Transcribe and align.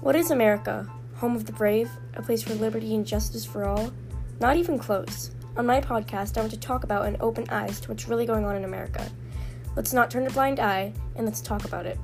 What 0.00 0.16
is 0.16 0.30
America? 0.30 0.90
Home 1.16 1.36
of 1.36 1.46
the 1.46 1.52
brave? 1.52 1.90
A 2.14 2.22
place 2.22 2.42
for 2.42 2.54
liberty 2.54 2.94
and 2.94 3.06
justice 3.06 3.44
for 3.44 3.64
all? 3.64 3.92
Not 4.40 4.56
even 4.56 4.78
close. 4.78 5.30
On 5.56 5.66
my 5.66 5.80
podcast, 5.80 6.38
I 6.38 6.40
want 6.40 6.52
to 6.52 6.58
talk 6.58 6.84
about 6.84 7.06
and 7.06 7.16
open 7.20 7.48
eyes 7.50 7.80
to 7.80 7.88
what's 7.88 8.08
really 8.08 8.24
going 8.24 8.44
on 8.44 8.56
in 8.56 8.64
America. 8.64 9.06
Let's 9.76 9.92
not 9.92 10.10
turn 10.10 10.26
a 10.26 10.30
blind 10.30 10.58
eye, 10.60 10.92
and 11.16 11.26
let's 11.26 11.40
talk 11.40 11.64
about 11.64 11.86
it. 11.86 11.98